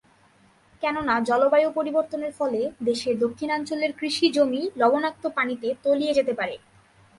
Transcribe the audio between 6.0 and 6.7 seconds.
যেতে পারে।